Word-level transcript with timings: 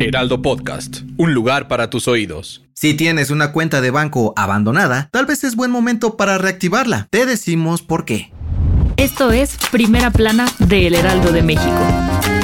Heraldo 0.00 0.42
Podcast, 0.42 1.00
un 1.16 1.34
lugar 1.34 1.66
para 1.66 1.90
tus 1.90 2.06
oídos. 2.06 2.62
Si 2.72 2.94
tienes 2.94 3.30
una 3.30 3.50
cuenta 3.50 3.80
de 3.80 3.90
banco 3.90 4.32
abandonada, 4.36 5.08
tal 5.10 5.26
vez 5.26 5.42
es 5.42 5.56
buen 5.56 5.72
momento 5.72 6.16
para 6.16 6.38
reactivarla. 6.38 7.08
Te 7.10 7.26
decimos 7.26 7.82
por 7.82 8.04
qué. 8.04 8.30
Esto 8.96 9.32
es 9.32 9.56
Primera 9.72 10.12
Plana 10.12 10.46
de 10.60 10.86
El 10.86 10.94
Heraldo 10.94 11.32
de 11.32 11.42
México. 11.42 12.37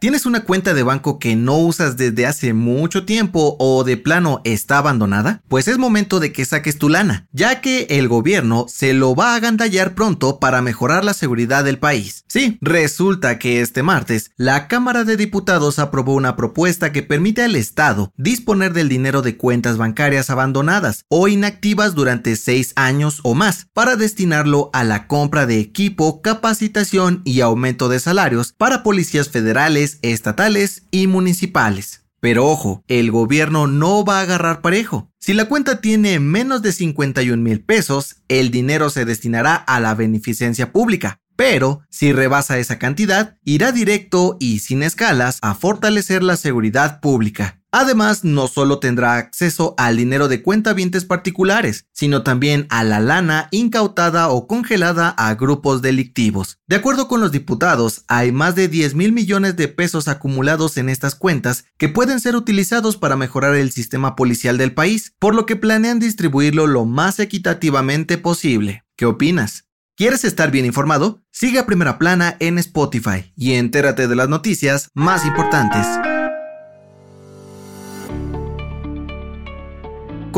¿Tienes 0.00 0.26
una 0.26 0.44
cuenta 0.44 0.74
de 0.74 0.84
banco 0.84 1.18
que 1.18 1.34
no 1.34 1.58
usas 1.58 1.96
desde 1.96 2.24
hace 2.24 2.52
mucho 2.52 3.04
tiempo 3.04 3.56
o 3.58 3.82
de 3.82 3.96
plano 3.96 4.40
está 4.44 4.78
abandonada? 4.78 5.42
Pues 5.48 5.66
es 5.66 5.76
momento 5.76 6.20
de 6.20 6.32
que 6.32 6.44
saques 6.44 6.78
tu 6.78 6.88
lana, 6.88 7.26
ya 7.32 7.60
que 7.60 7.88
el 7.90 8.06
gobierno 8.06 8.66
se 8.68 8.92
lo 8.92 9.16
va 9.16 9.32
a 9.32 9.34
agandallar 9.34 9.96
pronto 9.96 10.38
para 10.38 10.62
mejorar 10.62 11.04
la 11.04 11.14
seguridad 11.14 11.64
del 11.64 11.80
país. 11.80 12.24
Sí, 12.28 12.58
resulta 12.60 13.40
que 13.40 13.60
este 13.60 13.82
martes 13.82 14.30
la 14.36 14.68
Cámara 14.68 15.02
de 15.02 15.16
Diputados 15.16 15.80
aprobó 15.80 16.14
una 16.14 16.36
propuesta 16.36 16.92
que 16.92 17.02
permite 17.02 17.42
al 17.42 17.56
Estado 17.56 18.12
disponer 18.16 18.74
del 18.74 18.88
dinero 18.88 19.20
de 19.20 19.36
cuentas 19.36 19.78
bancarias 19.78 20.30
abandonadas 20.30 21.06
o 21.08 21.26
inactivas 21.26 21.96
durante 21.96 22.36
seis 22.36 22.72
años 22.76 23.18
o 23.24 23.34
más 23.34 23.66
para 23.72 23.96
destinarlo 23.96 24.70
a 24.72 24.84
la 24.84 25.08
compra 25.08 25.44
de 25.44 25.58
equipo, 25.58 26.22
capacitación 26.22 27.20
y 27.24 27.40
aumento 27.40 27.88
de 27.88 27.98
salarios 27.98 28.54
para 28.56 28.84
policías 28.84 29.28
federales 29.28 29.87
estatales 30.02 30.82
y 30.90 31.06
municipales. 31.06 32.02
Pero 32.20 32.46
ojo, 32.46 32.82
el 32.88 33.10
gobierno 33.10 33.66
no 33.66 34.04
va 34.04 34.18
a 34.18 34.22
agarrar 34.22 34.60
parejo. 34.60 35.10
Si 35.18 35.34
la 35.34 35.46
cuenta 35.46 35.80
tiene 35.80 36.18
menos 36.18 36.62
de 36.62 36.72
51 36.72 37.42
mil 37.42 37.60
pesos, 37.60 38.16
el 38.28 38.50
dinero 38.50 38.90
se 38.90 39.04
destinará 39.04 39.54
a 39.54 39.80
la 39.80 39.94
beneficencia 39.94 40.72
pública. 40.72 41.20
Pero 41.36 41.82
si 41.88 42.12
rebasa 42.12 42.58
esa 42.58 42.80
cantidad, 42.80 43.36
irá 43.44 43.70
directo 43.70 44.36
y 44.40 44.58
sin 44.58 44.82
escalas 44.82 45.38
a 45.40 45.54
fortalecer 45.54 46.24
la 46.24 46.36
seguridad 46.36 47.00
pública. 47.00 47.57
Además, 47.70 48.24
no 48.24 48.48
solo 48.48 48.78
tendrá 48.78 49.16
acceso 49.16 49.74
al 49.76 49.98
dinero 49.98 50.28
de 50.28 50.42
cuentavientes 50.42 51.04
particulares, 51.04 51.86
sino 51.92 52.22
también 52.22 52.66
a 52.70 52.82
la 52.82 52.98
lana 52.98 53.48
incautada 53.50 54.28
o 54.28 54.46
congelada 54.46 55.10
a 55.10 55.34
grupos 55.34 55.82
delictivos. 55.82 56.58
De 56.66 56.76
acuerdo 56.76 57.08
con 57.08 57.20
los 57.20 57.30
diputados, 57.30 58.04
hay 58.08 58.32
más 58.32 58.54
de 58.54 58.68
10 58.68 58.94
mil 58.94 59.12
millones 59.12 59.56
de 59.56 59.68
pesos 59.68 60.08
acumulados 60.08 60.78
en 60.78 60.88
estas 60.88 61.14
cuentas 61.14 61.66
que 61.76 61.90
pueden 61.90 62.20
ser 62.20 62.36
utilizados 62.36 62.96
para 62.96 63.16
mejorar 63.16 63.54
el 63.54 63.70
sistema 63.70 64.16
policial 64.16 64.56
del 64.56 64.72
país, 64.72 65.12
por 65.18 65.34
lo 65.34 65.44
que 65.44 65.56
planean 65.56 65.98
distribuirlo 65.98 66.66
lo 66.66 66.86
más 66.86 67.20
equitativamente 67.20 68.16
posible. 68.16 68.84
¿Qué 68.96 69.04
opinas? 69.04 69.66
¿Quieres 69.94 70.24
estar 70.24 70.50
bien 70.50 70.64
informado? 70.64 71.22
Sigue 71.32 71.58
a 71.58 71.66
Primera 71.66 71.98
Plana 71.98 72.36
en 72.38 72.58
Spotify 72.58 73.32
y 73.36 73.54
entérate 73.54 74.08
de 74.08 74.16
las 74.16 74.28
noticias 74.28 74.90
más 74.94 75.26
importantes. 75.26 75.86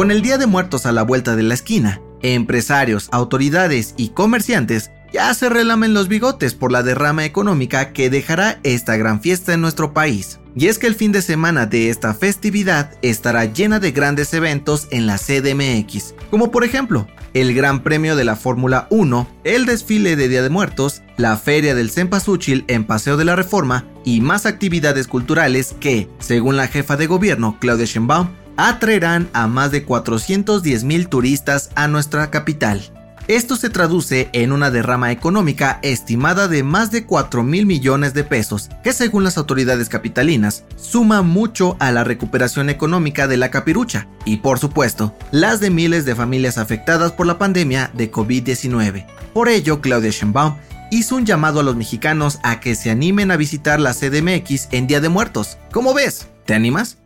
Con 0.00 0.10
el 0.10 0.22
Día 0.22 0.38
de 0.38 0.46
Muertos 0.46 0.86
a 0.86 0.92
la 0.92 1.02
vuelta 1.02 1.36
de 1.36 1.42
la 1.42 1.52
esquina, 1.52 2.00
empresarios, 2.22 3.10
autoridades 3.12 3.92
y 3.98 4.08
comerciantes 4.08 4.90
ya 5.12 5.34
se 5.34 5.50
relamen 5.50 5.92
los 5.92 6.08
bigotes 6.08 6.54
por 6.54 6.72
la 6.72 6.82
derrama 6.82 7.26
económica 7.26 7.92
que 7.92 8.08
dejará 8.08 8.60
esta 8.62 8.96
gran 8.96 9.20
fiesta 9.20 9.52
en 9.52 9.60
nuestro 9.60 9.92
país. 9.92 10.40
Y 10.56 10.68
es 10.68 10.78
que 10.78 10.86
el 10.86 10.94
fin 10.94 11.12
de 11.12 11.20
semana 11.20 11.66
de 11.66 11.90
esta 11.90 12.14
festividad 12.14 12.92
estará 13.02 13.44
llena 13.44 13.78
de 13.78 13.92
grandes 13.92 14.32
eventos 14.32 14.88
en 14.90 15.06
la 15.06 15.18
CDMX, 15.18 16.14
como 16.30 16.50
por 16.50 16.64
ejemplo 16.64 17.06
el 17.34 17.54
Gran 17.54 17.82
Premio 17.82 18.16
de 18.16 18.24
la 18.24 18.36
Fórmula 18.36 18.86
1, 18.88 19.28
el 19.44 19.66
desfile 19.66 20.16
de 20.16 20.28
Día 20.28 20.42
de 20.42 20.48
Muertos, 20.48 21.02
la 21.18 21.36
Feria 21.36 21.74
del 21.74 21.90
Cempasúchil 21.90 22.64
en 22.68 22.84
Paseo 22.84 23.18
de 23.18 23.26
la 23.26 23.36
Reforma 23.36 23.84
y 24.02 24.22
más 24.22 24.46
actividades 24.46 25.06
culturales 25.06 25.76
que, 25.78 26.08
según 26.20 26.56
la 26.56 26.68
jefa 26.68 26.96
de 26.96 27.06
gobierno 27.06 27.58
Claudia 27.60 27.84
Sheinbaum, 27.84 28.39
atraerán 28.68 29.28
a 29.32 29.46
más 29.46 29.70
de 29.70 29.84
410 29.84 30.84
mil 30.84 31.08
turistas 31.08 31.70
a 31.74 31.88
nuestra 31.88 32.30
capital. 32.30 32.82
Esto 33.26 33.54
se 33.54 33.70
traduce 33.70 34.28
en 34.32 34.50
una 34.50 34.70
derrama 34.70 35.12
económica 35.12 35.78
estimada 35.82 36.48
de 36.48 36.64
más 36.64 36.90
de 36.90 37.06
4 37.06 37.42
mil 37.44 37.64
millones 37.64 38.12
de 38.12 38.24
pesos, 38.24 38.68
que 38.82 38.92
según 38.92 39.22
las 39.24 39.38
autoridades 39.38 39.88
capitalinas 39.88 40.64
suma 40.76 41.22
mucho 41.22 41.76
a 41.78 41.92
la 41.92 42.02
recuperación 42.02 42.68
económica 42.70 43.28
de 43.28 43.36
la 43.36 43.50
capirucha 43.50 44.08
y 44.24 44.38
por 44.38 44.58
supuesto 44.58 45.14
las 45.30 45.60
de 45.60 45.70
miles 45.70 46.04
de 46.04 46.16
familias 46.16 46.58
afectadas 46.58 47.12
por 47.12 47.26
la 47.26 47.38
pandemia 47.38 47.90
de 47.94 48.10
COVID-19. 48.10 49.06
Por 49.32 49.48
ello, 49.48 49.80
Claudia 49.80 50.10
Sheinbaum 50.10 50.56
hizo 50.90 51.14
un 51.14 51.24
llamado 51.24 51.60
a 51.60 51.62
los 51.62 51.76
mexicanos 51.76 52.40
a 52.42 52.58
que 52.58 52.74
se 52.74 52.90
animen 52.90 53.30
a 53.30 53.36
visitar 53.36 53.80
la 53.80 53.94
CDMX 53.94 54.68
en 54.72 54.88
Día 54.88 55.00
de 55.00 55.08
Muertos. 55.08 55.56
¿Cómo 55.70 55.94
ves? 55.94 56.26
¿Te 56.46 56.54
animas? 56.54 56.98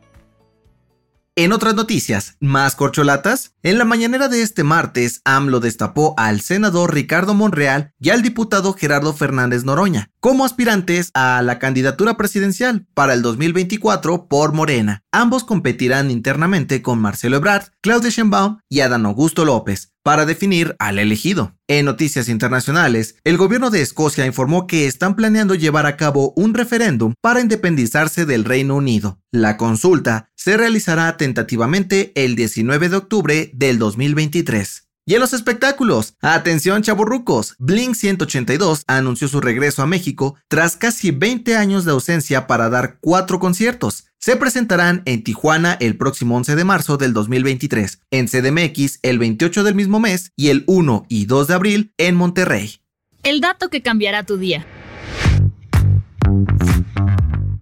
En 1.36 1.50
otras 1.50 1.74
noticias, 1.74 2.36
más 2.38 2.76
corcholatas, 2.76 3.54
en 3.64 3.76
la 3.76 3.84
mañanera 3.84 4.28
de 4.28 4.40
este 4.40 4.62
martes, 4.62 5.20
AMLO 5.24 5.58
destapó 5.58 6.14
al 6.16 6.40
senador 6.40 6.94
Ricardo 6.94 7.34
Monreal 7.34 7.92
y 7.98 8.10
al 8.10 8.22
diputado 8.22 8.72
Gerardo 8.74 9.12
Fernández 9.12 9.64
Noroña 9.64 10.12
como 10.20 10.44
aspirantes 10.44 11.10
a 11.12 11.42
la 11.42 11.58
candidatura 11.58 12.16
presidencial 12.16 12.86
para 12.94 13.14
el 13.14 13.22
2024 13.22 14.28
por 14.28 14.52
Morena. 14.52 15.02
Ambos 15.10 15.42
competirán 15.42 16.10
internamente 16.12 16.82
con 16.82 17.00
Marcelo 17.00 17.36
Ebrard, 17.38 17.72
Claudia 17.80 18.10
Sheinbaum 18.10 18.58
y 18.68 18.80
Adán 18.80 19.04
Augusto 19.04 19.44
López 19.44 19.90
para 20.04 20.26
definir 20.26 20.76
al 20.78 20.98
elegido. 20.98 21.56
En 21.66 21.86
noticias 21.86 22.28
internacionales, 22.28 23.16
el 23.24 23.38
gobierno 23.38 23.70
de 23.70 23.80
Escocia 23.80 24.26
informó 24.26 24.66
que 24.66 24.86
están 24.86 25.16
planeando 25.16 25.54
llevar 25.54 25.86
a 25.86 25.96
cabo 25.96 26.32
un 26.36 26.54
referéndum 26.54 27.14
para 27.20 27.40
independizarse 27.40 28.26
del 28.26 28.44
Reino 28.44 28.76
Unido. 28.76 29.18
La 29.32 29.56
consulta 29.56 30.30
se 30.44 30.58
realizará 30.58 31.16
tentativamente 31.16 32.12
el 32.22 32.36
19 32.36 32.90
de 32.90 32.96
octubre 32.96 33.50
del 33.54 33.78
2023. 33.78 34.88
Y 35.06 35.14
en 35.14 35.20
los 35.20 35.32
espectáculos, 35.32 36.16
atención 36.20 36.82
chaburrucos, 36.82 37.54
Blink 37.58 37.94
182 37.94 38.82
anunció 38.86 39.28
su 39.28 39.40
regreso 39.40 39.80
a 39.80 39.86
México 39.86 40.36
tras 40.48 40.76
casi 40.76 41.12
20 41.12 41.56
años 41.56 41.86
de 41.86 41.92
ausencia 41.92 42.46
para 42.46 42.68
dar 42.68 42.98
cuatro 43.00 43.38
conciertos. 43.38 44.04
Se 44.18 44.36
presentarán 44.36 45.00
en 45.06 45.24
Tijuana 45.24 45.78
el 45.80 45.96
próximo 45.96 46.36
11 46.36 46.56
de 46.56 46.64
marzo 46.64 46.98
del 46.98 47.14
2023, 47.14 48.00
en 48.10 48.26
CDMX 48.26 48.98
el 49.00 49.18
28 49.18 49.64
del 49.64 49.74
mismo 49.74 49.98
mes 49.98 50.30
y 50.36 50.48
el 50.48 50.64
1 50.66 51.06
y 51.08 51.24
2 51.24 51.46
de 51.46 51.54
abril 51.54 51.94
en 51.96 52.16
Monterrey. 52.16 52.82
El 53.22 53.40
dato 53.40 53.70
que 53.70 53.80
cambiará 53.80 54.24
tu 54.24 54.36
día. 54.36 54.66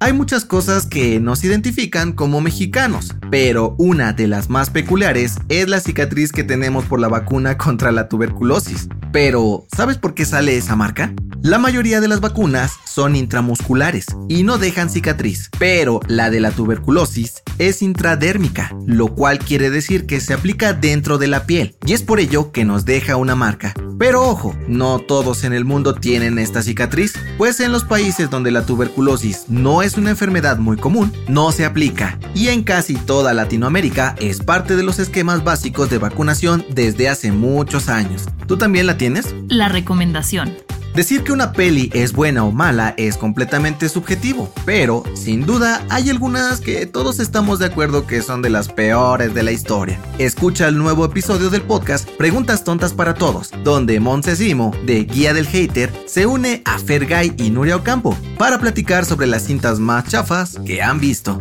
Hay 0.02 0.12
muchas 0.12 0.44
cosas 0.44 0.84
que 0.84 1.20
nos 1.20 1.44
identifican 1.44 2.10
como 2.10 2.40
mexicanos, 2.40 3.14
pero 3.30 3.76
una 3.78 4.12
de 4.12 4.26
las 4.26 4.50
más 4.50 4.68
peculiares 4.68 5.36
es 5.48 5.68
la 5.68 5.78
cicatriz 5.78 6.32
que 6.32 6.42
tenemos 6.42 6.86
por 6.86 6.98
la 6.98 7.06
vacuna 7.06 7.56
contra 7.56 7.92
la 7.92 8.08
tuberculosis. 8.08 8.88
Pero, 9.12 9.64
¿sabes 9.76 9.98
por 9.98 10.14
qué 10.14 10.24
sale 10.24 10.56
esa 10.56 10.74
marca? 10.74 11.14
La 11.42 11.58
mayoría 11.58 12.00
de 12.00 12.08
las 12.08 12.20
vacunas 12.20 12.72
son 12.84 13.14
intramusculares 13.14 14.06
y 14.28 14.42
no 14.42 14.58
dejan 14.58 14.90
cicatriz, 14.90 15.50
pero 15.58 16.00
la 16.08 16.30
de 16.30 16.40
la 16.40 16.50
tuberculosis 16.50 17.42
es 17.58 17.82
intradérmica, 17.82 18.74
lo 18.86 19.14
cual 19.14 19.38
quiere 19.38 19.70
decir 19.70 20.06
que 20.06 20.20
se 20.20 20.34
aplica 20.34 20.72
dentro 20.72 21.18
de 21.18 21.28
la 21.28 21.44
piel 21.44 21.76
y 21.84 21.92
es 21.92 22.02
por 22.02 22.20
ello 22.20 22.52
que 22.52 22.64
nos 22.64 22.84
deja 22.84 23.16
una 23.16 23.34
marca. 23.34 23.74
Pero 23.98 24.22
ojo, 24.22 24.56
no 24.68 24.98
todos 24.98 25.44
en 25.44 25.52
el 25.52 25.64
mundo 25.64 25.94
tienen 25.94 26.38
esta 26.38 26.62
cicatriz, 26.62 27.14
pues 27.38 27.60
en 27.60 27.72
los 27.72 27.84
países 27.84 28.30
donde 28.30 28.50
la 28.50 28.64
tuberculosis 28.64 29.44
no 29.48 29.82
es 29.82 29.91
una 29.96 30.10
enfermedad 30.10 30.58
muy 30.58 30.76
común, 30.76 31.12
no 31.28 31.52
se 31.52 31.64
aplica 31.64 32.18
y 32.34 32.48
en 32.48 32.62
casi 32.62 32.94
toda 32.94 33.34
Latinoamérica 33.34 34.14
es 34.18 34.40
parte 34.40 34.76
de 34.76 34.82
los 34.82 34.98
esquemas 34.98 35.44
básicos 35.44 35.90
de 35.90 35.98
vacunación 35.98 36.64
desde 36.70 37.08
hace 37.08 37.32
muchos 37.32 37.88
años. 37.88 38.28
¿Tú 38.46 38.56
también 38.56 38.86
la 38.86 38.96
tienes? 38.98 39.34
La 39.48 39.68
recomendación. 39.68 40.52
Decir 40.94 41.24
que 41.24 41.32
una 41.32 41.52
peli 41.52 41.90
es 41.94 42.12
buena 42.12 42.44
o 42.44 42.52
mala 42.52 42.92
es 42.98 43.16
completamente 43.16 43.88
subjetivo, 43.88 44.52
pero 44.66 45.04
sin 45.14 45.46
duda 45.46 45.82
hay 45.88 46.10
algunas 46.10 46.60
que 46.60 46.84
todos 46.84 47.18
estamos 47.18 47.58
de 47.58 47.66
acuerdo 47.66 48.06
que 48.06 48.20
son 48.20 48.42
de 48.42 48.50
las 48.50 48.68
peores 48.68 49.32
de 49.32 49.42
la 49.42 49.52
historia. 49.52 49.98
Escucha 50.18 50.68
el 50.68 50.76
nuevo 50.76 51.06
episodio 51.06 51.48
del 51.48 51.62
podcast 51.62 52.06
Preguntas 52.10 52.62
Tontas 52.62 52.92
para 52.92 53.14
Todos, 53.14 53.52
donde 53.64 54.00
Montesimo, 54.00 54.72
de 54.84 55.04
Guía 55.04 55.32
del 55.32 55.46
Hater, 55.46 55.90
se 56.06 56.26
une 56.26 56.60
a 56.66 56.78
Fergay 56.78 57.32
y 57.38 57.48
Nuria 57.48 57.76
Ocampo 57.76 58.14
para 58.36 58.58
platicar 58.58 59.06
sobre 59.06 59.26
las 59.26 59.44
cintas 59.44 59.78
más 59.78 60.08
chafas 60.08 60.58
que 60.66 60.82
han 60.82 61.00
visto. 61.00 61.40